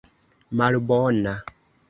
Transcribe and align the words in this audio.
malbona 0.57 1.33